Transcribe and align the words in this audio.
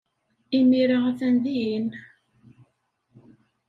Imir-a, 0.57 0.97
atan 1.09 1.35
dihin. 1.43 1.85